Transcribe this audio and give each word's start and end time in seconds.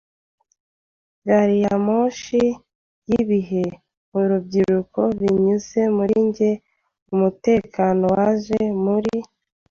gari 1.27 1.55
ya 1.65 1.75
moshi 1.85 2.41
y'ibihe, 3.09 3.63
mubyukuri 4.11 5.15
binyuze 5.33 5.81
muri 5.97 6.15
njye 6.27 6.49
umutekano 7.13 8.03
waje. 8.15 8.59
Muri 8.83 9.15